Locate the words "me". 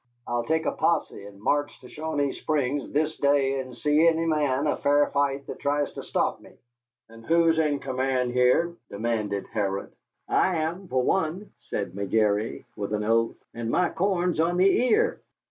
6.41-6.53